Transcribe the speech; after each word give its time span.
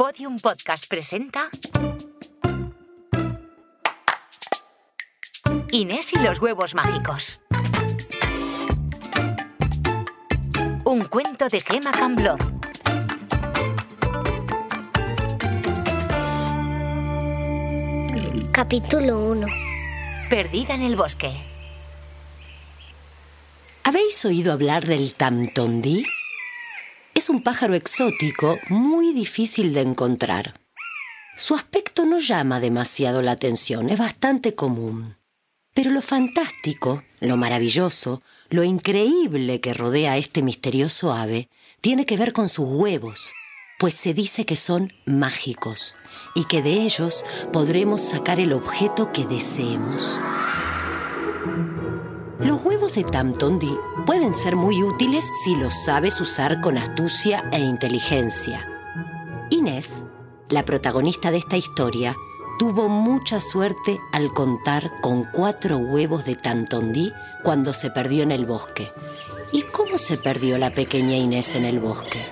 Podium 0.00 0.38
Podcast 0.38 0.86
presenta 0.88 1.50
Inés 5.72 6.14
y 6.14 6.18
los 6.20 6.40
huevos 6.40 6.74
mágicos. 6.74 7.42
Un 10.86 11.04
cuento 11.04 11.50
de 11.50 11.60
Gemma 11.60 11.92
Camblor. 11.92 12.38
Capítulo 18.52 19.18
1 19.18 19.46
Perdida 20.30 20.76
en 20.76 20.80
el 20.80 20.96
bosque. 20.96 21.30
¿Habéis 23.84 24.24
oído 24.24 24.54
hablar 24.54 24.86
del 24.86 25.12
tamtondí? 25.12 26.06
Es 27.14 27.28
un 27.28 27.42
pájaro 27.42 27.74
exótico 27.74 28.58
muy 28.68 29.12
difícil 29.12 29.74
de 29.74 29.80
encontrar. 29.80 30.60
Su 31.36 31.54
aspecto 31.54 32.06
no 32.06 32.18
llama 32.18 32.60
demasiado 32.60 33.22
la 33.22 33.32
atención, 33.32 33.90
es 33.90 33.98
bastante 33.98 34.54
común. 34.54 35.16
Pero 35.74 35.90
lo 35.90 36.02
fantástico, 36.02 37.04
lo 37.20 37.36
maravilloso, 37.36 38.22
lo 38.48 38.64
increíble 38.64 39.60
que 39.60 39.74
rodea 39.74 40.12
a 40.12 40.16
este 40.16 40.42
misterioso 40.42 41.12
ave 41.12 41.48
tiene 41.80 42.06
que 42.06 42.16
ver 42.16 42.32
con 42.32 42.48
sus 42.48 42.66
huevos, 42.68 43.32
pues 43.78 43.94
se 43.94 44.14
dice 44.14 44.44
que 44.44 44.56
son 44.56 44.92
mágicos 45.06 45.94
y 46.34 46.44
que 46.44 46.62
de 46.62 46.82
ellos 46.82 47.24
podremos 47.52 48.02
sacar 48.02 48.40
el 48.40 48.52
objeto 48.52 49.12
que 49.12 49.24
deseemos. 49.26 50.20
Los 52.40 52.64
huevos 52.64 52.94
de 52.94 53.04
Tamtondi 53.04 53.76
pueden 54.06 54.34
ser 54.34 54.56
muy 54.56 54.82
útiles 54.82 55.24
si 55.44 55.54
los 55.56 55.84
sabes 55.84 56.22
usar 56.22 56.62
con 56.62 56.78
astucia 56.78 57.44
e 57.52 57.58
inteligencia. 57.58 58.66
Inés, 59.50 60.04
la 60.48 60.64
protagonista 60.64 61.30
de 61.30 61.36
esta 61.36 61.58
historia, 61.58 62.16
tuvo 62.58 62.88
mucha 62.88 63.40
suerte 63.42 64.00
al 64.12 64.32
contar 64.32 64.90
con 65.02 65.24
cuatro 65.24 65.76
huevos 65.76 66.24
de 66.24 66.34
Tamtondi 66.34 67.12
cuando 67.44 67.74
se 67.74 67.90
perdió 67.90 68.22
en 68.22 68.32
el 68.32 68.46
bosque. 68.46 68.90
¿Y 69.52 69.62
cómo 69.62 69.98
se 69.98 70.16
perdió 70.16 70.56
la 70.56 70.72
pequeña 70.72 71.16
Inés 71.16 71.54
en 71.54 71.66
el 71.66 71.78
bosque? 71.78 72.24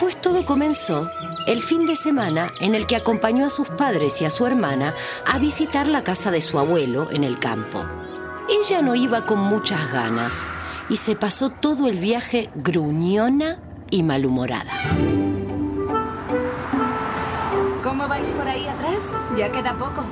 Pues 0.00 0.20
todo 0.20 0.44
comenzó 0.44 1.08
el 1.46 1.62
fin 1.62 1.86
de 1.86 1.96
semana 1.96 2.52
en 2.60 2.74
el 2.74 2.86
que 2.86 2.96
acompañó 2.96 3.46
a 3.46 3.50
sus 3.50 3.68
padres 3.68 4.20
y 4.20 4.24
a 4.24 4.30
su 4.30 4.46
hermana 4.46 4.94
a 5.26 5.38
visitar 5.38 5.86
la 5.86 6.04
casa 6.04 6.30
de 6.30 6.40
su 6.40 6.58
abuelo 6.58 7.10
en 7.10 7.24
el 7.24 7.38
campo. 7.38 7.84
Ella 8.48 8.82
no 8.82 8.94
iba 8.94 9.26
con 9.26 9.38
muchas 9.38 9.92
ganas 9.92 10.48
y 10.88 10.96
se 10.96 11.16
pasó 11.16 11.50
todo 11.50 11.88
el 11.88 11.98
viaje 11.98 12.50
gruñona 12.54 13.58
y 13.90 14.02
malhumorada. 14.02 14.72
¿Cómo 17.82 18.08
vais 18.08 18.32
por 18.32 18.46
ahí 18.46 18.66
atrás? 18.66 19.10
Ya 19.36 19.50
queda 19.50 19.76
poco. 19.76 20.04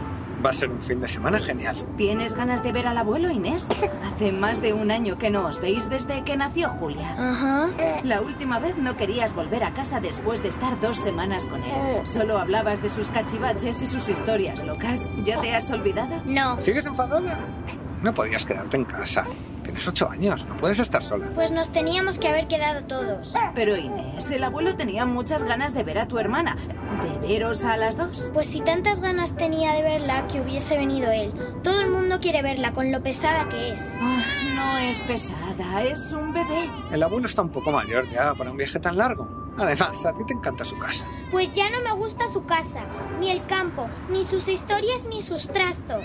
Va 0.44 0.50
a 0.50 0.54
ser 0.54 0.70
un 0.70 0.80
fin 0.80 1.00
de 1.00 1.08
semana 1.08 1.38
genial. 1.40 1.84
¿Tienes 1.96 2.34
ganas 2.34 2.62
de 2.62 2.70
ver 2.70 2.86
al 2.86 2.96
abuelo, 2.96 3.30
Inés? 3.30 3.66
Hace 4.14 4.30
más 4.30 4.62
de 4.62 4.72
un 4.72 4.90
año 4.90 5.18
que 5.18 5.30
no 5.30 5.46
os 5.46 5.60
veis 5.60 5.90
desde 5.90 6.22
que 6.22 6.36
nació 6.36 6.68
Julia. 6.70 7.12
Ajá. 7.18 7.70
La 8.04 8.20
última 8.20 8.60
vez 8.60 8.76
no 8.76 8.96
querías 8.96 9.34
volver 9.34 9.64
a 9.64 9.74
casa 9.74 9.98
después 10.00 10.40
de 10.42 10.48
estar 10.48 10.78
dos 10.80 10.96
semanas 10.96 11.46
con 11.46 11.62
él. 11.64 11.72
Solo 12.04 12.38
hablabas 12.38 12.80
de 12.82 12.88
sus 12.88 13.08
cachivaches 13.08 13.82
y 13.82 13.86
sus 13.86 14.08
historias 14.08 14.62
locas. 14.62 15.10
¿Ya 15.24 15.40
te 15.40 15.54
has 15.54 15.70
olvidado? 15.72 16.22
No. 16.24 16.62
¿Sigues 16.62 16.86
enfadada? 16.86 17.40
No 18.02 18.14
podías 18.14 18.44
quedarte 18.46 18.76
en 18.76 18.84
casa. 18.84 19.24
Tienes 19.68 19.86
ocho 19.86 20.08
años, 20.08 20.46
no 20.46 20.56
puedes 20.56 20.78
estar 20.78 21.02
sola. 21.02 21.30
Pues 21.34 21.50
nos 21.50 21.70
teníamos 21.70 22.18
que 22.18 22.26
haber 22.26 22.48
quedado 22.48 22.84
todos. 22.84 23.34
Pero 23.54 23.76
Inés, 23.76 24.30
el 24.30 24.42
abuelo 24.42 24.76
tenía 24.76 25.04
muchas 25.04 25.44
ganas 25.44 25.74
de 25.74 25.84
ver 25.84 25.98
a 25.98 26.08
tu 26.08 26.18
hermana. 26.18 26.56
¿De 27.02 27.28
veros 27.28 27.66
a 27.66 27.76
las 27.76 27.98
dos? 27.98 28.30
Pues 28.32 28.46
si 28.48 28.62
tantas 28.62 29.00
ganas 29.00 29.36
tenía 29.36 29.74
de 29.74 29.82
verla 29.82 30.26
que 30.26 30.40
hubiese 30.40 30.78
venido 30.78 31.10
él. 31.10 31.34
Todo 31.62 31.82
el 31.82 31.90
mundo 31.90 32.18
quiere 32.18 32.40
verla 32.40 32.72
con 32.72 32.90
lo 32.90 33.02
pesada 33.02 33.50
que 33.50 33.72
es. 33.72 33.94
Ah, 34.00 34.22
no 34.56 34.78
es 34.78 35.02
pesada, 35.02 35.82
es 35.82 36.12
un 36.12 36.32
bebé. 36.32 36.66
El 36.90 37.02
abuelo 37.02 37.26
está 37.26 37.42
un 37.42 37.50
poco 37.50 37.70
mayor 37.70 38.08
ya 38.08 38.32
para 38.32 38.50
un 38.50 38.56
viaje 38.56 38.80
tan 38.80 38.96
largo. 38.96 39.52
Además, 39.58 40.06
a 40.06 40.14
ti 40.14 40.24
te 40.26 40.32
encanta 40.32 40.64
su 40.64 40.78
casa. 40.78 41.04
Pues 41.30 41.52
ya 41.52 41.68
no 41.68 41.82
me 41.82 41.92
gusta 41.92 42.26
su 42.28 42.46
casa, 42.46 42.80
ni 43.20 43.30
el 43.30 43.44
campo, 43.44 43.86
ni 44.08 44.24
sus 44.24 44.48
historias, 44.48 45.04
ni 45.04 45.20
sus 45.20 45.46
trastos. 45.48 46.04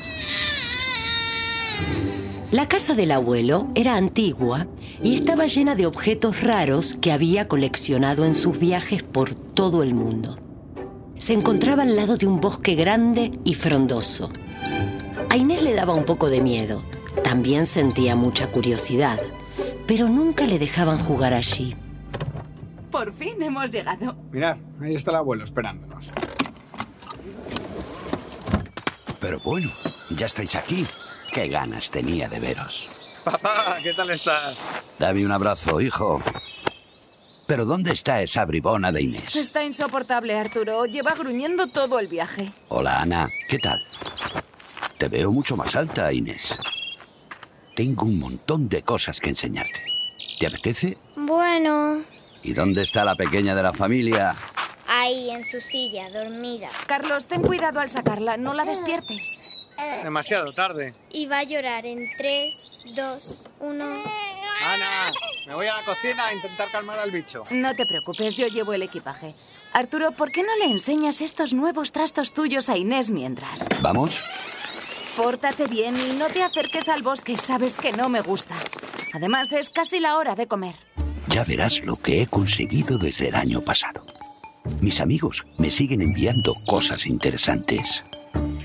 La 2.54 2.68
casa 2.68 2.94
del 2.94 3.10
abuelo 3.10 3.68
era 3.74 3.96
antigua 3.96 4.68
y 5.02 5.16
estaba 5.16 5.48
llena 5.48 5.74
de 5.74 5.88
objetos 5.88 6.44
raros 6.44 6.94
que 6.94 7.12
había 7.12 7.48
coleccionado 7.48 8.26
en 8.26 8.36
sus 8.36 8.60
viajes 8.60 9.02
por 9.02 9.34
todo 9.34 9.82
el 9.82 9.96
mundo. 9.96 10.38
Se 11.18 11.34
encontraba 11.34 11.82
al 11.82 11.96
lado 11.96 12.16
de 12.16 12.28
un 12.28 12.40
bosque 12.40 12.76
grande 12.76 13.32
y 13.44 13.56
frondoso. 13.56 14.30
A 15.32 15.36
Inés 15.36 15.64
le 15.64 15.74
daba 15.74 15.94
un 15.94 16.06
poco 16.06 16.30
de 16.30 16.42
miedo. 16.42 16.84
También 17.24 17.66
sentía 17.66 18.16
mucha 18.16 18.52
curiosidad, 18.52 19.20
pero 19.88 20.08
nunca 20.08 20.46
le 20.46 20.60
dejaban 20.60 21.00
jugar 21.00 21.34
allí. 21.34 21.76
Por 22.92 23.16
fin 23.16 23.42
hemos 23.42 23.72
llegado. 23.72 24.16
Mirad, 24.32 24.58
ahí 24.80 24.94
está 24.94 25.10
el 25.10 25.18
abuelo 25.18 25.44
esperándonos. 25.44 26.06
Pero 29.20 29.40
bueno, 29.40 29.72
ya 30.16 30.28
estáis 30.28 30.54
aquí. 30.54 30.86
Qué 31.34 31.48
ganas 31.48 31.90
tenía 31.90 32.30
de 32.30 32.40
veros. 32.40 32.88
Papá, 33.24 33.78
¿qué 33.82 33.94
tal 33.94 34.10
estás? 34.12 34.58
Dame 35.00 35.26
un 35.26 35.32
abrazo, 35.32 35.80
hijo. 35.82 36.22
Pero 37.48 37.66
¿dónde 37.66 37.92
está 37.92 38.22
esa 38.22 38.46
bribona 38.46 38.92
de 38.92 39.02
Inés? 39.02 39.36
Está 39.36 39.64
insoportable, 39.64 40.38
Arturo. 40.38 40.86
Lleva 40.86 41.14
gruñendo 41.14 41.68
todo 41.68 42.00
el 42.00 42.08
viaje. 42.08 42.52
Hola, 42.70 43.02
Ana. 43.02 43.30
¿Qué 43.50 43.58
tal? 43.60 43.84
Te 44.98 45.08
veo 45.08 45.32
mucho 45.32 45.58
más 45.58 45.76
alta, 45.76 46.12
Inés. 46.14 46.56
Tengo 47.76 48.04
un 48.06 48.20
montón 48.20 48.70
de 48.70 48.84
cosas 48.84 49.20
que 49.20 49.30
enseñarte. 49.30 49.84
¿Te 50.40 50.48
apetece? 50.48 50.98
Bueno, 51.16 52.02
¿Y 52.44 52.54
dónde 52.54 52.84
está 52.84 53.06
la 53.06 53.16
pequeña 53.16 53.56
de 53.56 53.64
la 53.64 53.74
familia? 53.74 54.36
ahí 54.88 55.30
en 55.32 55.44
su 55.44 55.60
silla, 55.60 56.08
dormida. 56.12 56.70
Carlos, 56.86 57.26
ten 57.26 57.42
cuidado 57.42 57.80
al 57.80 57.90
sacarla. 57.90 58.38
No 58.38 58.54
la 58.54 58.64
despiertes. 58.64 59.34
Demasiado 60.04 60.54
tarde. 60.54 60.94
Y 61.12 61.26
va 61.26 61.40
a 61.40 61.44
llorar 61.44 61.86
en 61.86 62.10
3, 62.18 62.94
2, 62.96 63.44
1. 63.60 63.86
Ana, 63.86 65.14
me 65.48 65.56
voy 65.56 65.68
a 65.68 65.76
la 65.76 65.84
cocina 65.84 66.26
a 66.26 66.34
intentar 66.34 66.70
calmar 66.70 67.00
al 67.00 67.12
bicho. 67.12 67.44
No 67.52 67.76
te 67.76 67.86
preocupes, 67.86 68.36
yo 68.36 68.48
llevo 68.48 68.74
el 68.74 68.84
equipaje. 68.84 69.36
Arturo, 69.74 70.12
¿por 70.12 70.32
qué 70.32 70.44
no 70.44 70.56
le 70.58 70.72
enseñas 70.72 71.22
estos 71.22 71.54
nuevos 71.54 71.92
trastos 71.92 72.34
tuyos 72.34 72.70
a 72.70 72.78
Inés 72.78 73.12
mientras? 73.12 73.66
¿Vamos? 73.82 74.24
Pórtate 75.18 75.68
bien 75.68 75.96
y 76.00 76.16
no 76.16 76.28
te 76.28 76.44
acerques 76.44 76.90
al 76.90 77.02
bosque, 77.02 77.38
sabes 77.38 77.78
que 77.78 77.92
no 77.92 78.10
me 78.10 78.22
gusta. 78.22 78.56
Además, 79.14 79.54
es 79.54 79.70
casi 79.70 80.00
la 80.00 80.18
hora 80.18 80.36
de 80.36 80.48
comer. 80.48 80.76
Ya 81.28 81.44
verás 81.44 81.82
lo 81.82 81.96
que 81.96 82.22
he 82.22 82.28
conseguido 82.28 82.98
desde 82.98 83.30
el 83.30 83.36
año 83.36 83.62
pasado. 83.62 84.06
Mis 84.82 85.00
amigos 85.02 85.46
me 85.58 85.70
siguen 85.70 86.02
enviando 86.02 86.54
cosas 86.66 87.06
interesantes. 87.06 88.04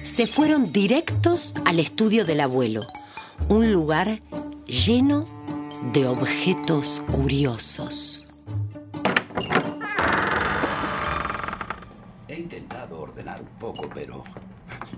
Se 0.08 0.26
fueron 0.26 0.72
directos 0.72 1.54
al 1.64 1.78
estudio 1.78 2.24
del 2.24 2.40
abuelo, 2.40 2.86
un 3.48 3.70
lugar 3.72 4.20
lleno 4.66 5.26
de 5.92 6.08
objetos 6.08 7.04
curiosos. 7.12 8.24
He 12.26 12.34
intentado 12.34 12.98
ordenar 12.98 13.42
un 13.42 13.58
poco, 13.60 13.88
pero 13.94 14.24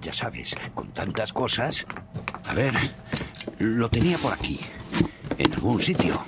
ya 0.00 0.14
sabes, 0.14 0.54
con 0.74 0.88
tantas 0.92 1.34
cosas... 1.34 1.84
A 2.46 2.54
ver, 2.54 2.74
lo 3.58 3.90
tenía 3.90 4.16
por 4.16 4.32
aquí, 4.32 4.60
en 5.36 5.52
algún 5.52 5.80
sitio. 5.80 6.18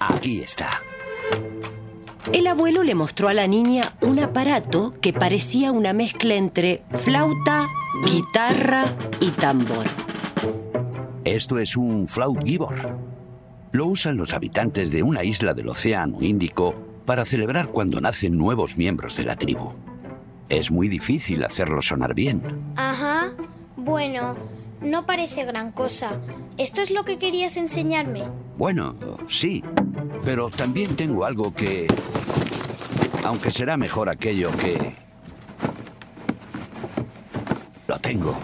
Aquí 0.00 0.40
está. 0.40 0.80
El 2.30 2.46
abuelo 2.46 2.84
le 2.84 2.94
mostró 2.94 3.28
a 3.28 3.34
la 3.34 3.48
niña 3.48 3.92
un 4.00 4.18
aparato 4.20 4.94
que 5.00 5.12
parecía 5.12 5.72
una 5.72 5.92
mezcla 5.92 6.34
entre 6.34 6.82
flauta, 6.92 7.68
guitarra 8.04 8.84
y 9.20 9.30
tambor. 9.30 9.86
Esto 11.24 11.58
es 11.58 11.76
un 11.76 12.06
flautgibor. 12.06 12.96
Lo 13.72 13.86
usan 13.86 14.16
los 14.16 14.34
habitantes 14.34 14.90
de 14.92 15.02
una 15.02 15.24
isla 15.24 15.52
del 15.52 15.68
Océano 15.68 16.22
Índico 16.22 16.74
para 17.04 17.24
celebrar 17.24 17.68
cuando 17.68 18.00
nacen 18.00 18.38
nuevos 18.38 18.76
miembros 18.76 19.16
de 19.16 19.24
la 19.24 19.36
tribu. 19.36 19.72
Es 20.48 20.70
muy 20.70 20.88
difícil 20.88 21.42
hacerlo 21.42 21.82
sonar 21.82 22.14
bien. 22.14 22.42
Ajá. 22.76 23.32
Bueno, 23.76 24.36
no 24.80 25.06
parece 25.06 25.44
gran 25.44 25.72
cosa. 25.72 26.20
¿Esto 26.56 26.82
es 26.82 26.90
lo 26.90 27.04
que 27.04 27.18
querías 27.18 27.56
enseñarme? 27.56 28.24
Bueno, 28.58 28.94
sí, 29.28 29.64
pero 30.24 30.50
también 30.50 30.96
tengo 30.96 31.24
algo 31.24 31.54
que... 31.54 31.86
Aunque 33.24 33.50
será 33.50 33.76
mejor 33.76 34.08
aquello 34.08 34.50
que... 34.56 34.96
Lo 37.86 37.98
tengo. 37.98 38.36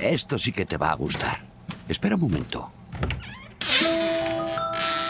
Esto 0.00 0.38
sí 0.38 0.52
que 0.52 0.66
te 0.66 0.76
va 0.76 0.90
a 0.90 0.94
gustar. 0.94 1.40
Espera 1.88 2.14
un 2.14 2.22
momento. 2.22 2.70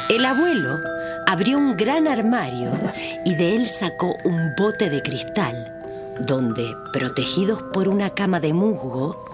El 0.09 0.25
abuelo 0.25 0.79
abrió 1.27 1.59
un 1.59 1.77
gran 1.77 2.09
armario 2.09 2.73
y 3.25 3.35
de 3.35 3.57
él 3.57 3.69
sacó 3.69 4.15
un 4.25 4.55
bote 4.57 4.89
de 4.89 5.03
cristal, 5.03 6.17
donde, 6.27 6.75
protegidos 6.93 7.63
por 7.75 7.89
una 7.89 8.11
cama 8.11 8.41
de 8.41 8.55
musgo, 8.55 9.25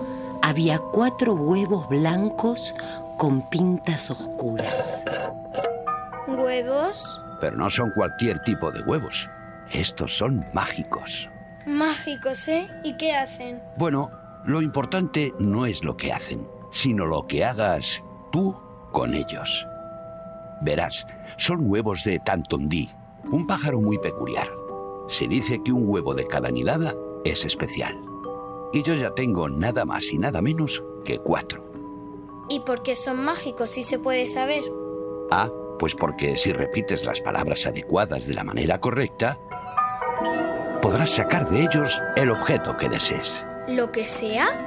había 0.42 0.78
cuatro 0.78 1.34
huevos 1.34 1.88
blancos 1.88 2.74
con 3.16 3.48
pintas 3.48 4.10
oscuras. 4.10 5.04
¿Huevos? 6.54 7.20
Pero 7.40 7.56
no 7.56 7.68
son 7.68 7.90
cualquier 7.90 8.38
tipo 8.38 8.70
de 8.70 8.80
huevos. 8.82 9.28
Estos 9.72 10.16
son 10.16 10.44
mágicos. 10.52 11.28
Mágicos, 11.66 12.46
¿eh? 12.46 12.68
¿Y 12.84 12.96
qué 12.96 13.12
hacen? 13.12 13.60
Bueno, 13.76 14.12
lo 14.44 14.62
importante 14.62 15.34
no 15.40 15.66
es 15.66 15.82
lo 15.82 15.96
que 15.96 16.12
hacen, 16.12 16.46
sino 16.70 17.06
lo 17.06 17.26
que 17.26 17.44
hagas 17.44 18.04
tú 18.30 18.56
con 18.92 19.14
ellos. 19.14 19.66
Verás, 20.62 21.04
son 21.38 21.68
huevos 21.68 22.04
de 22.04 22.20
tantondí, 22.20 22.88
un 23.24 23.48
pájaro 23.48 23.80
muy 23.80 23.98
peculiar. 23.98 24.48
Se 25.08 25.26
dice 25.26 25.60
que 25.64 25.72
un 25.72 25.88
huevo 25.88 26.14
de 26.14 26.28
cada 26.28 26.52
nidada 26.52 26.94
es 27.24 27.44
especial. 27.44 28.00
Y 28.72 28.84
yo 28.84 28.94
ya 28.94 29.10
tengo 29.12 29.48
nada 29.48 29.84
más 29.84 30.04
y 30.12 30.18
nada 30.18 30.40
menos 30.40 30.84
que 31.04 31.18
cuatro. 31.18 31.64
¿Y 32.48 32.60
por 32.60 32.84
qué 32.84 32.94
son 32.94 33.24
mágicos 33.24 33.70
si 33.70 33.82
se 33.82 33.98
puede 33.98 34.28
saber? 34.28 34.62
Ah, 35.32 35.50
pues 35.78 35.94
porque 35.94 36.36
si 36.36 36.52
repites 36.52 37.04
las 37.04 37.20
palabras 37.20 37.66
adecuadas 37.66 38.26
de 38.26 38.34
la 38.34 38.44
manera 38.44 38.80
correcta, 38.80 39.38
podrás 40.80 41.10
sacar 41.10 41.48
de 41.48 41.64
ellos 41.64 42.00
el 42.16 42.30
objeto 42.30 42.76
que 42.76 42.88
desees. 42.88 43.44
¿Lo 43.68 43.90
que 43.90 44.04
sea? 44.04 44.66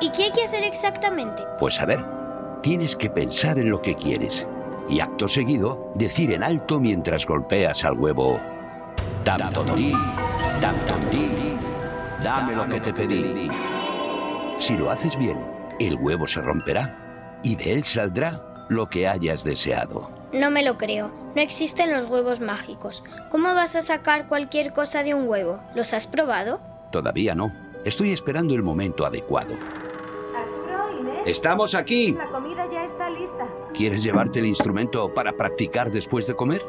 ¿Y 0.00 0.10
qué 0.10 0.24
hay 0.24 0.32
que 0.32 0.44
hacer 0.44 0.64
exactamente? 0.64 1.42
Pues 1.58 1.80
a 1.80 1.86
ver, 1.86 2.04
tienes 2.62 2.96
que 2.96 3.10
pensar 3.10 3.58
en 3.58 3.70
lo 3.70 3.80
que 3.80 3.94
quieres 3.94 4.46
y 4.88 5.00
acto 5.00 5.28
seguido 5.28 5.92
decir 5.94 6.32
en 6.32 6.42
alto 6.42 6.80
mientras 6.80 7.26
golpeas 7.26 7.84
al 7.84 7.98
huevo 7.98 8.40
dame 12.22 12.54
lo 12.54 12.68
que 12.68 12.80
te 12.80 12.92
pedí. 12.92 13.48
Si 14.58 14.76
lo 14.76 14.90
haces 14.90 15.16
bien, 15.16 15.38
el 15.78 15.94
huevo 15.96 16.26
se 16.26 16.40
romperá 16.40 17.38
y 17.42 17.56
de 17.56 17.72
él 17.72 17.84
saldrá 17.84 18.49
lo 18.70 18.88
que 18.88 19.06
hayas 19.06 19.44
deseado. 19.44 20.10
No 20.32 20.50
me 20.50 20.62
lo 20.62 20.78
creo. 20.78 21.10
No 21.34 21.42
existen 21.42 21.92
los 21.92 22.06
huevos 22.06 22.40
mágicos. 22.40 23.02
¿Cómo 23.30 23.52
vas 23.52 23.74
a 23.74 23.82
sacar 23.82 24.28
cualquier 24.28 24.72
cosa 24.72 25.02
de 25.02 25.12
un 25.12 25.28
huevo? 25.28 25.60
¿Los 25.74 25.92
has 25.92 26.06
probado? 26.06 26.60
Todavía 26.92 27.34
no. 27.34 27.52
Estoy 27.84 28.12
esperando 28.12 28.54
el 28.54 28.62
momento 28.62 29.04
adecuado. 29.04 29.56
¡Estamos 31.26 31.74
aquí! 31.74 32.12
La 32.12 32.26
comida 32.26 32.64
ya 32.72 32.84
está 32.84 33.10
lista. 33.10 33.46
¿Quieres 33.74 34.02
llevarte 34.02 34.38
el 34.38 34.46
instrumento 34.46 35.12
para 35.12 35.32
practicar 35.32 35.90
después 35.90 36.26
de 36.26 36.34
comer? 36.34 36.62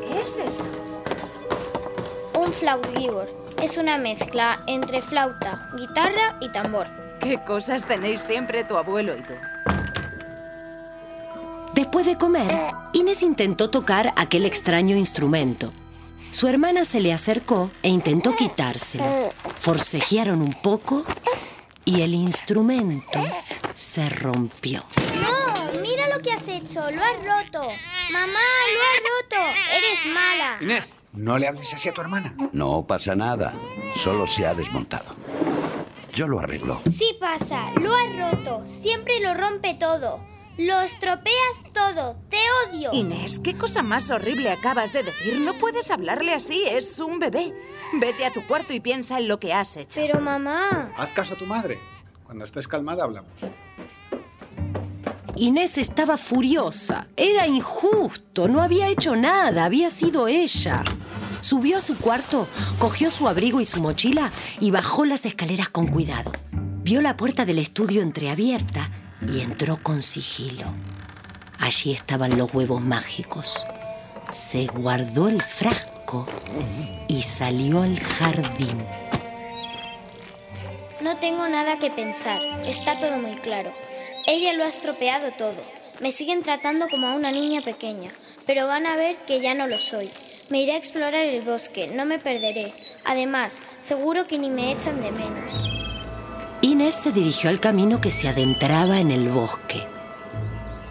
¿Qué 0.00 0.18
es 0.18 0.38
eso? 0.38 0.66
Un 2.38 2.52
flautgibor. 2.52 3.28
Es 3.62 3.78
una 3.78 3.96
mezcla 3.96 4.62
entre 4.66 5.00
flauta, 5.00 5.70
guitarra 5.76 6.36
y 6.40 6.52
tambor. 6.52 6.86
¿Qué 7.20 7.38
cosas 7.42 7.86
tenéis 7.86 8.20
siempre 8.20 8.64
tu 8.64 8.76
abuelo 8.76 9.16
y 9.16 9.22
tú? 9.22 9.34
Después 11.74 12.04
de 12.04 12.18
comer, 12.18 12.74
Inés 12.92 13.22
intentó 13.22 13.70
tocar 13.70 14.12
aquel 14.16 14.44
extraño 14.44 14.96
instrumento. 14.96 15.72
Su 16.30 16.46
hermana 16.46 16.84
se 16.84 17.00
le 17.00 17.12
acercó 17.12 17.70
e 17.82 17.88
intentó 17.88 18.34
quitárselo. 18.36 19.32
Forcejearon 19.58 20.42
un 20.42 20.52
poco 20.52 21.04
y 21.84 22.02
el 22.02 22.14
instrumento 22.14 23.20
se 23.74 24.08
rompió. 24.08 24.84
¡No! 25.20 25.80
¡Mira 25.80 26.08
lo 26.14 26.22
que 26.22 26.32
has 26.32 26.46
hecho! 26.46 26.90
¡Lo 26.90 27.02
has 27.02 27.16
roto! 27.16 27.68
¡Mamá, 28.12 28.48
lo 28.74 28.80
has 28.80 29.00
roto! 29.08 29.60
¡Eres 29.74 30.14
mala! 30.14 30.58
Inés, 30.60 30.92
no 31.12 31.38
le 31.38 31.48
hables 31.48 31.72
así 31.72 31.88
a 31.88 31.94
tu 31.94 32.02
hermana. 32.02 32.34
No 32.52 32.86
pasa 32.86 33.14
nada, 33.14 33.52
solo 34.02 34.26
se 34.26 34.46
ha 34.46 34.54
desmontado. 34.54 35.14
Yo 36.12 36.28
lo 36.28 36.38
arreglo. 36.38 36.82
Sí 36.90 37.16
pasa, 37.18 37.70
lo 37.80 37.94
has 37.94 38.32
roto. 38.32 38.62
Siempre 38.68 39.20
lo 39.20 39.32
rompe 39.32 39.74
todo. 39.74 40.31
Lo 40.58 40.80
estropeas 40.82 41.62
todo. 41.72 42.16
Te 42.28 42.36
odio. 42.66 42.92
Inés, 42.92 43.40
¿qué 43.40 43.54
cosa 43.54 43.82
más 43.82 44.10
horrible 44.10 44.50
acabas 44.50 44.92
de 44.92 45.02
decir? 45.02 45.40
No 45.40 45.54
puedes 45.54 45.90
hablarle 45.90 46.34
así, 46.34 46.62
es 46.68 46.98
un 46.98 47.18
bebé. 47.18 47.54
Vete 47.94 48.26
a 48.26 48.32
tu 48.32 48.42
cuarto 48.42 48.74
y 48.74 48.80
piensa 48.80 49.18
en 49.18 49.28
lo 49.28 49.40
que 49.40 49.54
has 49.54 49.76
hecho. 49.78 49.98
Pero 49.98 50.20
mamá... 50.20 50.92
Haz 50.98 51.10
caso 51.12 51.34
a 51.34 51.38
tu 51.38 51.46
madre. 51.46 51.78
Cuando 52.24 52.44
estés 52.44 52.68
calmada 52.68 53.04
hablamos. 53.04 53.30
Inés 55.36 55.78
estaba 55.78 56.18
furiosa. 56.18 57.06
Era 57.16 57.46
injusto. 57.46 58.46
No 58.46 58.60
había 58.60 58.88
hecho 58.88 59.16
nada. 59.16 59.64
Había 59.64 59.88
sido 59.88 60.28
ella. 60.28 60.84
Subió 61.40 61.78
a 61.78 61.80
su 61.80 61.96
cuarto, 61.96 62.46
cogió 62.78 63.10
su 63.10 63.26
abrigo 63.26 63.60
y 63.60 63.64
su 63.64 63.80
mochila 63.80 64.30
y 64.60 64.70
bajó 64.70 65.06
las 65.06 65.26
escaleras 65.26 65.70
con 65.70 65.88
cuidado. 65.88 66.30
Vio 66.84 67.00
la 67.00 67.16
puerta 67.16 67.44
del 67.44 67.58
estudio 67.58 68.02
entreabierta 68.02 68.90
y 69.28 69.40
entró 69.40 69.78
con 69.82 70.02
sigilo. 70.02 70.66
Allí 71.58 71.92
estaban 71.92 72.36
los 72.38 72.52
huevos 72.52 72.80
mágicos. 72.80 73.64
Se 74.30 74.66
guardó 74.66 75.28
el 75.28 75.40
frasco 75.42 76.26
y 77.08 77.22
salió 77.22 77.82
al 77.82 77.98
jardín. 78.00 78.84
No 81.00 81.16
tengo 81.18 81.48
nada 81.48 81.78
que 81.78 81.90
pensar. 81.90 82.40
Está 82.64 82.98
todo 82.98 83.18
muy 83.18 83.36
claro. 83.36 83.72
Ella 84.26 84.52
lo 84.52 84.64
ha 84.64 84.68
estropeado 84.68 85.32
todo. 85.32 85.62
Me 86.00 86.12
siguen 86.12 86.42
tratando 86.42 86.88
como 86.88 87.06
a 87.06 87.14
una 87.14 87.30
niña 87.30 87.62
pequeña, 87.62 88.10
pero 88.46 88.66
van 88.66 88.86
a 88.86 88.96
ver 88.96 89.16
que 89.26 89.40
ya 89.40 89.54
no 89.54 89.66
lo 89.66 89.78
soy. 89.78 90.10
Me 90.48 90.62
iré 90.62 90.72
a 90.72 90.76
explorar 90.76 91.14
el 91.14 91.42
bosque, 91.42 91.88
no 91.88 92.04
me 92.04 92.18
perderé. 92.18 92.74
Además, 93.04 93.62
seguro 93.80 94.26
que 94.26 94.38
ni 94.38 94.50
me 94.50 94.72
echan 94.72 95.00
de 95.00 95.12
menos. 95.12 95.71
Inés 96.72 96.94
se 96.94 97.12
dirigió 97.12 97.50
al 97.50 97.60
camino 97.60 98.00
que 98.00 98.10
se 98.10 98.28
adentraba 98.28 98.98
en 98.98 99.10
el 99.10 99.28
bosque. 99.28 99.86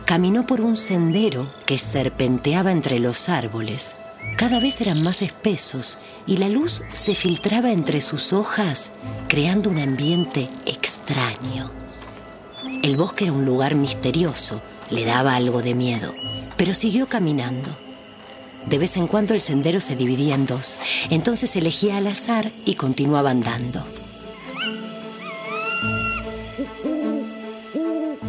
Caminó 0.05 0.45
por 0.45 0.61
un 0.61 0.77
sendero 0.77 1.47
que 1.65 1.79
serpenteaba 1.79 2.71
entre 2.71 2.99
los 2.99 3.29
árboles. 3.29 3.95
Cada 4.37 4.59
vez 4.59 4.79
eran 4.79 5.01
más 5.01 5.23
espesos 5.23 5.97
y 6.27 6.37
la 6.37 6.49
luz 6.49 6.83
se 6.93 7.15
filtraba 7.15 7.71
entre 7.71 8.01
sus 8.01 8.31
hojas, 8.31 8.91
creando 9.27 9.71
un 9.71 9.79
ambiente 9.79 10.49
extraño. 10.67 11.71
El 12.83 12.95
bosque 12.95 13.23
era 13.23 13.33
un 13.33 13.45
lugar 13.45 13.73
misterioso, 13.73 14.61
le 14.91 15.03
daba 15.03 15.33
algo 15.33 15.63
de 15.63 15.73
miedo, 15.73 16.13
pero 16.57 16.75
siguió 16.75 17.07
caminando. 17.07 17.75
De 18.67 18.77
vez 18.77 18.97
en 18.97 19.07
cuando 19.07 19.33
el 19.33 19.41
sendero 19.41 19.79
se 19.79 19.95
dividía 19.95 20.35
en 20.35 20.45
dos, 20.45 20.77
entonces 21.09 21.55
elegía 21.55 21.97
al 21.97 22.05
azar 22.05 22.51
y 22.65 22.75
continuaba 22.75 23.31
andando. 23.31 23.83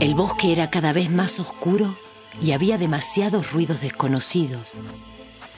El 0.03 0.17
bosque 0.17 0.51
era 0.51 0.69
cada 0.69 0.93
vez 0.93 1.13
más 1.13 1.39
oscuro 1.39 1.95
y 2.43 2.51
había 2.51 2.77
demasiados 2.77 3.53
ruidos 3.53 3.83
desconocidos. 3.83 4.67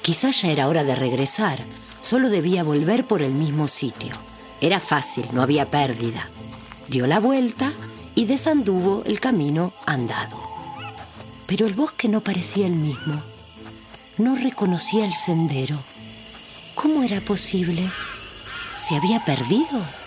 Quizás 0.02 0.42
ya 0.42 0.50
era 0.50 0.68
hora 0.68 0.84
de 0.84 0.94
regresar, 0.94 1.64
solo 2.02 2.28
debía 2.28 2.62
volver 2.62 3.06
por 3.06 3.22
el 3.22 3.32
mismo 3.32 3.68
sitio. 3.68 4.12
Era 4.60 4.80
fácil, 4.80 5.24
no 5.32 5.40
había 5.40 5.70
pérdida. 5.70 6.28
Dio 6.88 7.06
la 7.06 7.20
vuelta 7.20 7.72
y 8.14 8.26
desanduvo 8.26 9.02
el 9.06 9.18
camino 9.18 9.72
andado. 9.86 10.36
Pero 11.46 11.66
el 11.66 11.72
bosque 11.72 12.08
no 12.08 12.20
parecía 12.20 12.66
el 12.66 12.74
mismo. 12.74 13.22
No 14.18 14.36
reconocía 14.36 15.06
el 15.06 15.14
sendero. 15.14 15.78
¿Cómo 16.74 17.02
era 17.02 17.22
posible? 17.22 17.90
¿Se 18.76 18.94
había 18.94 19.24
perdido? 19.24 20.03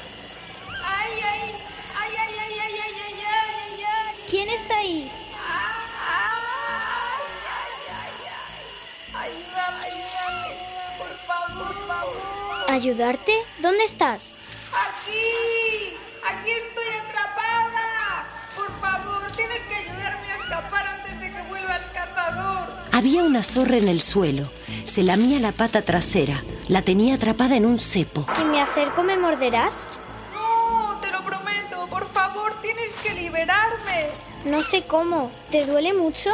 ¿Ayudarte? 12.78 13.34
¿Dónde 13.60 13.84
estás? 13.86 14.34
¡Aquí! 14.72 15.98
¡Aquí 16.24 16.52
estoy 16.52 16.86
atrapada! 17.08 18.28
Por 18.56 18.70
favor, 18.80 19.24
tienes 19.36 19.64
que 19.64 19.74
ayudarme 19.74 20.32
a 20.32 20.36
escapar 20.36 20.86
antes 20.86 21.20
de 21.20 21.32
que 21.32 21.42
vuelva 21.50 21.76
el 21.78 21.92
cazador. 21.92 22.68
Había 22.92 23.24
una 23.24 23.42
zorra 23.42 23.78
en 23.78 23.88
el 23.88 24.00
suelo. 24.04 24.48
Se 24.86 25.02
lamía 25.02 25.40
la 25.40 25.54
pata 25.54 25.82
trasera. 25.82 26.44
La 26.68 26.84
tenía 26.84 27.16
atrapada 27.16 27.56
en 27.56 27.66
un 27.66 27.80
cepo. 27.80 28.24
Si 28.38 28.46
me 28.46 28.62
acerco, 28.62 29.02
¿me 29.02 29.18
morderás? 29.18 30.04
No, 30.32 31.00
te 31.02 31.10
lo 31.12 31.24
prometo. 31.26 31.88
Por 31.90 32.08
favor, 32.12 32.62
tienes 32.62 32.94
que 33.02 33.10
liberarme. 33.16 34.12
No 34.46 34.62
sé 34.62 34.84
cómo. 34.84 35.32
¿Te 35.50 35.66
duele 35.66 35.96
mucho? 35.96 36.30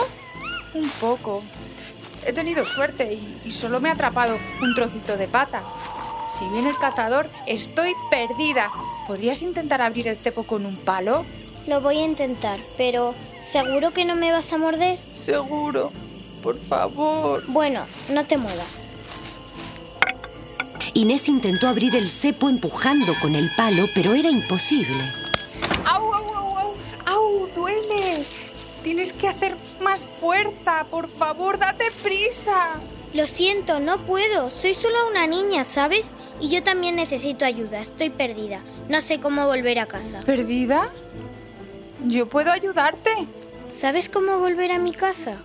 Un 0.73 0.89
poco. 0.89 1.41
He 2.25 2.33
tenido 2.33 2.65
suerte 2.65 3.13
y, 3.13 3.39
y 3.45 3.51
solo 3.51 3.79
me 3.79 3.87
ha 3.87 3.93
atrapado 3.93 4.37
un 4.61 4.75
trocito 4.75 5.15
de 5.15 5.29
pata. 5.29 5.63
Si 6.37 6.45
viene 6.47 6.69
el 6.69 6.77
cazador, 6.77 7.29
estoy 7.45 7.93
perdida. 8.09 8.71
¿Podrías 9.07 9.43
intentar 9.43 9.81
abrir 9.81 10.07
el 10.07 10.17
cepo 10.17 10.43
con 10.43 10.65
un 10.65 10.75
palo? 10.77 11.25
Lo 11.67 11.79
voy 11.79 11.99
a 11.99 12.05
intentar, 12.05 12.59
pero 12.75 13.13
¿seguro 13.41 13.91
que 13.91 14.03
no 14.03 14.15
me 14.15 14.31
vas 14.31 14.51
a 14.51 14.57
morder? 14.57 14.97
Seguro. 15.19 15.91
Por 16.41 16.59
favor. 16.59 17.43
Bueno, 17.47 17.85
no 18.09 18.25
te 18.25 18.37
muevas. 18.37 18.89
Inés 20.93 21.29
intentó 21.29 21.67
abrir 21.67 21.95
el 21.95 22.09
cepo 22.09 22.49
empujando 22.49 23.13
con 23.21 23.35
el 23.35 23.49
palo, 23.55 23.85
pero 23.93 24.13
era 24.13 24.29
imposible. 24.29 25.03
¡Au, 25.85 26.13
au, 26.13 26.35
au, 26.35 26.57
au! 26.57 26.73
¡Au! 27.05 27.47
¡Duele! 27.55 28.23
Tienes 28.83 29.13
que 29.13 29.27
hacer 29.27 29.55
más 29.81 30.05
fuerza. 30.19 30.85
Por 30.89 31.07
favor, 31.09 31.59
date 31.59 31.85
prisa. 32.01 32.71
Lo 33.13 33.27
siento, 33.27 33.79
no 33.79 33.99
puedo. 33.99 34.49
Soy 34.49 34.73
solo 34.73 35.07
una 35.09 35.27
niña, 35.27 35.63
¿sabes? 35.63 36.15
Y 36.43 36.49
yo 36.49 36.61
también 36.61 36.97
necesito 36.97 37.45
ayuda. 37.45 37.79
Estoy 37.79 38.09
perdida. 38.09 38.59
No 38.89 38.99
sé 38.99 39.21
cómo 39.21 39.47
volver 39.47 39.79
a 39.79 39.85
casa. 39.85 40.19
¿Perdida? 40.25 40.89
Yo 42.05 42.27
puedo 42.27 42.51
ayudarte. 42.51 43.11
¿Sabes 43.69 44.09
cómo 44.09 44.39
volver 44.39 44.73
a 44.73 44.77
mi 44.77 44.91
casa? 44.91 45.37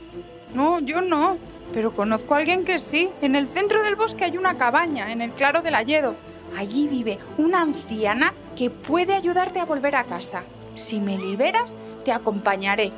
No, 0.55 0.81
yo 0.81 1.00
no. 1.00 1.38
Pero 1.73 1.93
conozco 1.93 2.35
a 2.35 2.38
alguien 2.38 2.64
que 2.64 2.81
sí. 2.81 3.11
En 3.23 3.37
el 3.37 3.47
centro 3.47 3.85
del 3.85 3.95
bosque 3.95 4.25
hay 4.25 4.37
una 4.37 4.59
cabaña, 4.59 5.12
en 5.12 5.23
el 5.23 5.31
claro 5.31 5.62
del 5.62 5.76
Alledo. 5.76 6.17
Allí 6.57 6.88
vive 6.88 7.21
una 7.37 7.62
anciana 7.62 8.35
que 8.57 8.69
puede 8.69 9.14
ayudarte 9.14 9.61
a 9.61 9.67
volver 9.67 9.95
a 9.95 10.02
casa. 10.02 10.43
Si 10.75 10.99
me 10.99 11.17
liberas, 11.17 11.76
te 12.05 12.11
acompañaré. 12.11 12.90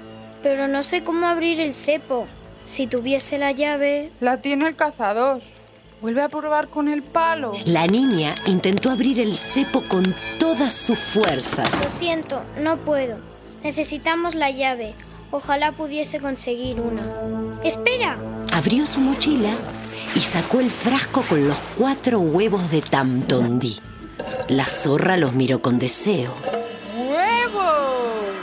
Pero 0.43 0.69
no 0.69 0.85
sé 0.85 1.05
cómo 1.05 1.27
abrir 1.27 1.61
el 1.61 1.75
cepo. 1.75 2.27
Si 2.65 2.87
tuviese 2.87 3.37
la 3.37 3.53
llave... 3.53 4.11
La 4.21 4.39
tiene 4.39 4.69
el 4.69 4.75
cazador. 4.75 5.43
Vuelve 6.01 6.23
a 6.23 6.31
probar 6.31 6.69
con 6.69 6.89
el 6.89 7.03
palo. 7.03 7.53
La 7.67 7.87
niña 7.87 8.35
intentó 8.47 8.91
abrir 8.91 9.21
el 9.21 9.37
cepo 9.37 9.83
con 9.83 10.03
todas 10.39 10.73
sus 10.73 10.99
fuerzas. 10.99 11.69
Lo 11.85 11.91
siento, 11.91 12.43
no 12.59 12.79
puedo. 12.79 13.19
Necesitamos 13.63 14.35
la 14.35 14.51
llave. 14.51 14.95
Ojalá 15.31 15.73
pudiese 15.73 16.19
conseguir 16.19 16.81
una. 16.81 17.03
¡Espera! 17.63 18.17
Abrió 18.55 18.87
su 18.87 19.01
mochila 19.01 19.51
y 20.15 20.21
sacó 20.21 20.61
el 20.61 20.71
frasco 20.71 21.21
con 21.21 21.47
los 21.47 21.59
cuatro 21.77 22.19
huevos 22.19 22.71
de 22.71 22.81
Tamtondí. 22.81 23.79
La 24.49 24.65
zorra 24.65 25.19
los 25.19 25.35
miró 25.35 25.61
con 25.61 25.79
deseo. 25.79 26.35
¡Huevos! 26.97 28.35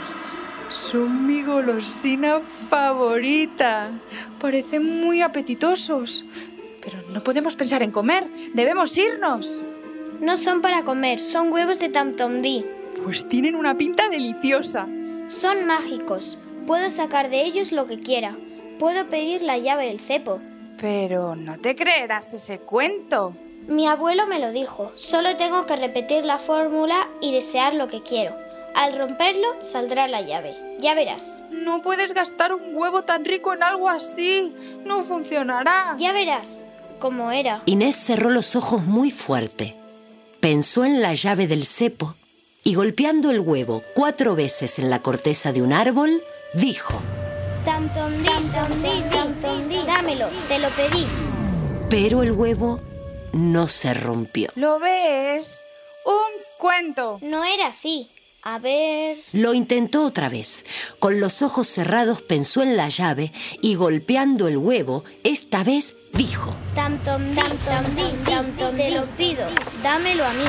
Son 0.70 1.26
mi 1.26 1.42
golosina 1.42 2.40
favorita. 2.70 3.90
Parecen 4.40 5.00
muy 5.00 5.22
apetitosos. 5.22 6.24
No 7.18 7.24
podemos 7.24 7.56
pensar 7.56 7.82
en 7.82 7.90
comer. 7.90 8.22
Debemos 8.52 8.96
irnos. 8.96 9.58
No 10.20 10.36
son 10.36 10.62
para 10.62 10.84
comer, 10.84 11.18
son 11.18 11.52
huevos 11.52 11.80
de 11.80 11.88
Tamtondí. 11.88 12.64
Pues 13.02 13.28
tienen 13.28 13.56
una 13.56 13.76
pinta 13.76 14.08
deliciosa. 14.08 14.86
Son 15.26 15.66
mágicos. 15.66 16.38
Puedo 16.68 16.90
sacar 16.90 17.28
de 17.28 17.42
ellos 17.42 17.72
lo 17.72 17.88
que 17.88 17.98
quiera. 17.98 18.36
Puedo 18.78 19.06
pedir 19.06 19.42
la 19.42 19.58
llave 19.58 19.86
del 19.86 19.98
cepo. 19.98 20.38
Pero 20.80 21.34
no 21.34 21.58
te 21.58 21.74
creerás 21.74 22.32
ese 22.34 22.60
cuento. 22.60 23.34
Mi 23.66 23.88
abuelo 23.88 24.28
me 24.28 24.38
lo 24.38 24.52
dijo. 24.52 24.92
Solo 24.94 25.36
tengo 25.36 25.66
que 25.66 25.74
repetir 25.74 26.24
la 26.24 26.38
fórmula 26.38 27.08
y 27.20 27.32
desear 27.32 27.74
lo 27.74 27.88
que 27.88 28.00
quiero. 28.00 28.32
Al 28.76 28.96
romperlo 28.96 29.48
saldrá 29.62 30.06
la 30.06 30.22
llave. 30.22 30.54
Ya 30.78 30.94
verás. 30.94 31.42
No 31.50 31.82
puedes 31.82 32.14
gastar 32.14 32.54
un 32.54 32.76
huevo 32.76 33.02
tan 33.02 33.24
rico 33.24 33.54
en 33.54 33.64
algo 33.64 33.88
así. 33.88 34.54
No 34.84 35.02
funcionará. 35.02 35.96
Ya 35.98 36.12
verás 36.12 36.62
cómo 36.98 37.30
era. 37.32 37.62
Inés 37.66 37.96
cerró 37.96 38.30
los 38.30 38.56
ojos 38.56 38.82
muy 38.84 39.10
fuerte. 39.10 39.74
Pensó 40.40 40.84
en 40.84 41.00
la 41.02 41.14
llave 41.14 41.46
del 41.46 41.64
cepo 41.64 42.14
y 42.64 42.74
golpeando 42.74 43.30
el 43.30 43.40
huevo 43.40 43.82
cuatro 43.94 44.34
veces 44.34 44.78
en 44.78 44.90
la 44.90 45.00
corteza 45.00 45.52
de 45.52 45.62
un 45.62 45.72
árbol, 45.72 46.22
dijo, 46.54 47.00
Tamtondí, 47.64 48.24
tamtondí, 48.24 49.02
tamtondí. 49.10 49.76
Dámelo, 49.86 50.28
te 50.48 50.58
lo 50.58 50.68
pedí. 50.70 51.06
pero 51.90 52.22
el 52.22 52.32
huevo 52.32 52.80
no 53.32 53.68
se 53.68 53.94
rompió. 53.94 54.50
¿Lo 54.54 54.78
ves? 54.78 55.64
Un 56.04 56.42
cuento. 56.58 57.18
No 57.22 57.44
era 57.44 57.68
así. 57.68 58.10
A 58.42 58.58
ver... 58.58 59.18
Lo 59.32 59.52
intentó 59.52 60.04
otra 60.04 60.28
vez. 60.28 60.64
Con 60.98 61.20
los 61.20 61.42
ojos 61.42 61.68
cerrados 61.68 62.22
pensó 62.22 62.62
en 62.62 62.76
la 62.76 62.88
llave 62.88 63.32
y 63.60 63.74
golpeando 63.74 64.46
el 64.48 64.56
huevo, 64.56 65.04
esta 65.24 65.64
vez 65.64 65.94
dijo, 66.14 66.54
Tamtondí, 66.74 67.34
tamtondí, 67.34 68.02
tamtondí. 68.24 68.82
Te 68.82 68.90
lo 68.92 69.06
pido. 69.16 69.46
Dámelo 69.82 70.24
a 70.24 70.32
mí. 70.32 70.44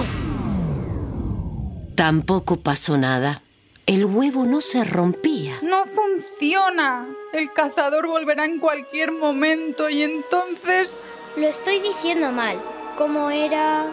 tampoco 1.95 2.57
pasó 2.57 2.97
nada. 2.97 3.41
El 3.85 4.05
huevo 4.05 4.45
no 4.45 4.61
se 4.61 4.83
rompía. 4.83 5.57
No 5.63 5.83
funciona. 5.85 7.07
El 7.33 7.51
cazador 7.51 8.07
volverá 8.07 8.45
en 8.45 8.59
cualquier 8.59 9.11
momento 9.11 9.89
y 9.89 10.03
entonces... 10.03 10.99
Lo 11.35 11.47
estoy 11.47 11.79
diciendo 11.79 12.31
mal. 12.31 12.57
¿Cómo 12.97 13.31
era? 13.31 13.85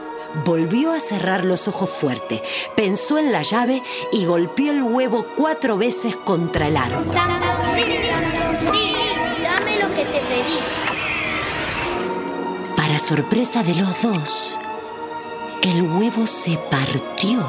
Volvió 0.45 0.93
a 0.93 1.01
cerrar 1.01 1.45
los 1.45 1.69
ojos 1.69 1.91
fuerte, 1.91 2.43
pensó 2.75 3.19
en 3.19 3.33
la 3.33 3.43
llave 3.43 3.83
y 4.13 4.27
golpeó 4.27 4.73
el 4.73 4.83
huevo 4.83 5.27
cuatro 5.37 5.77
veces 5.79 6.17
contra 6.17 6.69
el 6.69 6.77
árbol. 6.77 7.15
Dame 7.15 7.39
lo 9.79 9.95
que 9.95 10.05
te 10.05 10.21
pedí. 10.21 10.59
Para 12.77 12.99
sorpresa 12.99 13.63
de 13.63 13.75
los 13.75 14.03
dos, 14.03 14.59
el 15.63 15.83
huevo 15.83 16.27
se 16.27 16.59
partió 16.71 17.45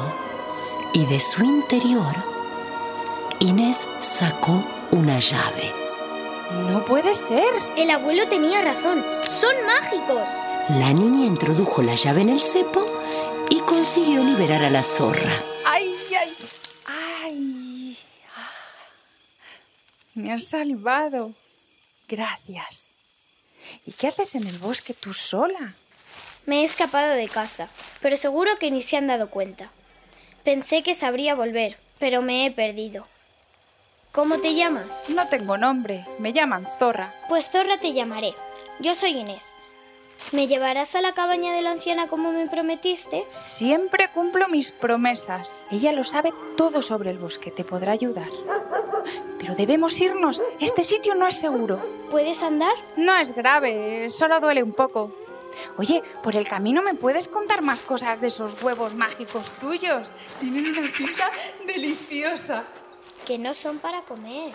y 0.92 1.04
de 1.06 1.20
su 1.20 1.44
interior 1.44 2.14
Inés 3.40 3.86
sacó 4.00 4.64
una 4.90 5.20
llave. 5.20 5.72
No 6.70 6.84
puede 6.84 7.14
ser. 7.14 7.48
El 7.76 7.88
abuelo 7.90 8.26
tenía 8.28 8.62
razón. 8.62 9.04
Son 9.22 9.54
mágicos. 9.64 10.28
La 10.68 10.92
niña 10.92 11.24
introdujo 11.24 11.80
la 11.80 11.94
llave 11.94 12.20
en 12.20 12.28
el 12.28 12.40
cepo 12.40 12.84
y 13.48 13.60
consiguió 13.60 14.22
liberar 14.22 14.62
a 14.62 14.68
la 14.68 14.82
zorra. 14.82 15.32
¡Ay, 15.64 15.94
ay! 16.20 16.36
¡Ay! 17.24 17.98
Me 20.14 20.30
has 20.30 20.44
salvado. 20.44 21.32
Gracias. 22.06 22.92
¿Y 23.86 23.92
qué 23.92 24.08
haces 24.08 24.34
en 24.34 24.46
el 24.46 24.58
bosque 24.58 24.92
tú 24.92 25.14
sola? 25.14 25.74
Me 26.44 26.60
he 26.60 26.64
escapado 26.64 27.14
de 27.14 27.28
casa, 27.28 27.70
pero 28.02 28.18
seguro 28.18 28.58
que 28.58 28.70
ni 28.70 28.82
se 28.82 28.98
han 28.98 29.06
dado 29.06 29.30
cuenta. 29.30 29.70
Pensé 30.44 30.82
que 30.82 30.94
sabría 30.94 31.34
volver, 31.34 31.78
pero 31.98 32.20
me 32.20 32.44
he 32.44 32.50
perdido. 32.50 33.06
¿Cómo 34.12 34.38
te 34.38 34.54
llamas? 34.54 35.04
No 35.08 35.28
tengo 35.28 35.56
nombre. 35.56 36.04
Me 36.18 36.34
llaman 36.34 36.66
Zorra. 36.78 37.14
Pues 37.30 37.48
Zorra 37.50 37.80
te 37.80 37.94
llamaré. 37.94 38.34
Yo 38.80 38.94
soy 38.94 39.12
Inés. 39.12 39.54
¿Me 40.32 40.46
llevarás 40.46 40.94
a 40.94 41.00
la 41.00 41.14
cabaña 41.14 41.54
de 41.54 41.62
la 41.62 41.70
anciana 41.70 42.06
como 42.06 42.32
me 42.32 42.46
prometiste? 42.48 43.24
Siempre 43.30 44.10
cumplo 44.12 44.48
mis 44.48 44.72
promesas. 44.72 45.60
Ella 45.70 45.92
lo 45.92 46.04
sabe 46.04 46.32
todo 46.56 46.82
sobre 46.82 47.10
el 47.10 47.18
bosque. 47.18 47.50
Te 47.50 47.64
podrá 47.64 47.92
ayudar. 47.92 48.28
Pero 49.38 49.54
debemos 49.54 49.98
irnos. 50.00 50.42
Este 50.60 50.84
sitio 50.84 51.14
no 51.14 51.26
es 51.26 51.38
seguro. 51.38 51.80
¿Puedes 52.10 52.42
andar? 52.42 52.74
No 52.96 53.16
es 53.16 53.32
grave. 53.32 54.10
Solo 54.10 54.40
duele 54.40 54.62
un 54.62 54.72
poco. 54.72 55.10
Oye, 55.76 56.02
por 56.22 56.36
el 56.36 56.46
camino 56.46 56.82
me 56.82 56.94
puedes 56.94 57.26
contar 57.28 57.62
más 57.62 57.82
cosas 57.82 58.20
de 58.20 58.26
esos 58.26 58.62
huevos 58.62 58.94
mágicos 58.94 59.44
tuyos. 59.60 60.08
Tienen 60.40 60.66
una 60.66 60.88
pinta 60.96 61.30
deliciosa. 61.66 62.64
Que 63.26 63.38
no 63.38 63.54
son 63.54 63.78
para 63.78 64.02
comer. 64.02 64.52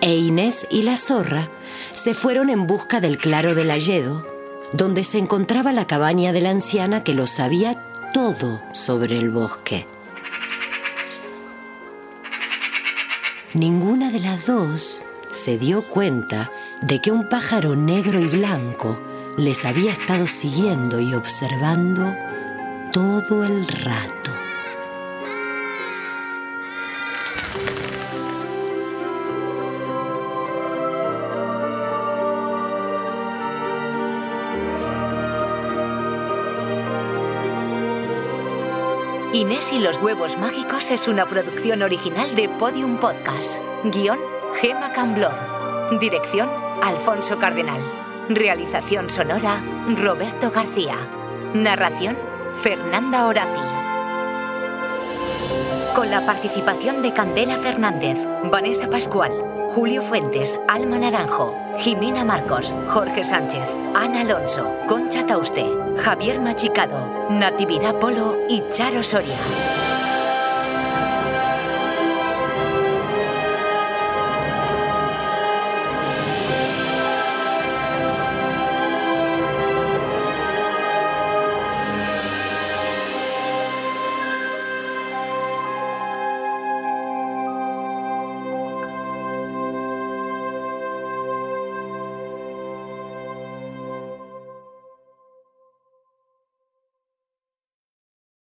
E 0.00 0.14
Inés 0.14 0.66
y 0.70 0.82
la 0.82 0.96
zorra 0.96 1.48
se 1.94 2.14
fueron 2.14 2.48
en 2.48 2.66
busca 2.66 3.00
del 3.00 3.18
claro 3.18 3.54
del 3.54 3.70
Alledo, 3.70 4.26
donde 4.72 5.04
se 5.04 5.18
encontraba 5.18 5.72
la 5.72 5.86
cabaña 5.86 6.32
de 6.32 6.40
la 6.40 6.50
anciana 6.50 7.02
que 7.02 7.14
lo 7.14 7.26
sabía 7.26 7.82
todo 8.12 8.60
sobre 8.72 9.18
el 9.18 9.30
bosque. 9.30 9.86
Ninguna 13.54 14.10
de 14.10 14.20
las 14.20 14.46
dos 14.46 15.04
se 15.32 15.58
dio 15.58 15.88
cuenta 15.88 16.52
de 16.82 17.00
que 17.00 17.10
un 17.10 17.28
pájaro 17.28 17.74
negro 17.76 18.20
y 18.20 18.26
blanco 18.26 18.98
les 19.36 19.64
había 19.64 19.92
estado 19.92 20.26
siguiendo 20.26 21.00
y 21.00 21.14
observando 21.14 22.14
todo 22.92 23.44
el 23.44 23.66
rato. 23.66 24.39
Inés 39.40 39.72
y 39.72 39.78
los 39.78 39.96
huevos 39.96 40.36
mágicos 40.36 40.90
es 40.90 41.08
una 41.08 41.24
producción 41.24 41.80
original 41.80 42.36
de 42.36 42.50
Podium 42.50 42.98
Podcast. 42.98 43.62
Guión, 43.84 44.18
Gema 44.60 44.92
Camblor. 44.92 45.32
Dirección, 45.98 46.50
Alfonso 46.82 47.38
Cardenal. 47.38 47.80
Realización 48.28 49.08
sonora, 49.08 49.64
Roberto 49.96 50.50
García. 50.50 50.96
Narración, 51.54 52.18
Fernanda 52.60 53.26
Horaci. 53.26 53.60
con 55.94 56.10
la 56.10 56.26
participación 56.26 57.00
de 57.00 57.12
Candela 57.14 57.56
Fernández, 57.56 58.18
Vanessa 58.44 58.88
Pascual, 58.90 59.32
Julio 59.74 60.02
Fuentes, 60.02 60.58
Alma 60.66 60.98
Naranjo, 60.98 61.54
Jimena 61.78 62.24
Marcos, 62.24 62.74
Jorge 62.88 63.22
Sánchez, 63.22 63.68
Ana 63.94 64.22
Alonso, 64.22 64.68
Concha 64.88 65.24
Tauste, 65.24 65.64
Javier 65.96 66.40
Machicado, 66.40 67.28
Natividad 67.30 67.94
Polo 67.94 68.36
y 68.48 68.64
Charo 68.72 69.04
Soria. 69.04 69.38